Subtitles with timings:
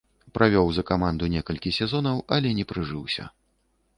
[0.35, 3.29] Правёў за каманду некалькі сезонаў, але не прыжыўся.